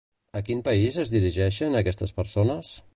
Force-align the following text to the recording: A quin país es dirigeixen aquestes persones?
A 0.39 0.41
quin 0.47 0.63
país 0.69 0.97
es 1.05 1.13
dirigeixen 1.17 1.81
aquestes 1.83 2.19
persones? 2.23 2.77